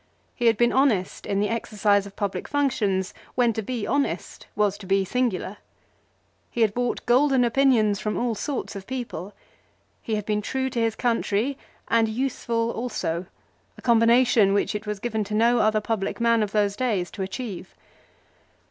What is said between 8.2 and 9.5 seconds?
sorts of people.